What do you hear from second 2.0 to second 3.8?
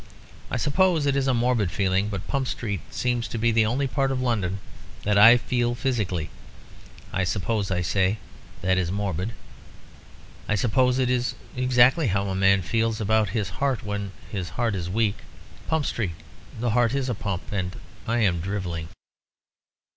but Pump Street seems to be the